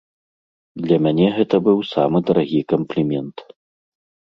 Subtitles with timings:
[0.85, 3.37] Для мяне гэта быў самы дарагі камплімент.